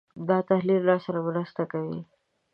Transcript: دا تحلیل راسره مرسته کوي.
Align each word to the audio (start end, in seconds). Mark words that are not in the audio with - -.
دا 0.29 0.37
تحلیل 0.49 0.81
راسره 0.89 1.19
مرسته 1.27 1.63
کوي. 1.71 1.99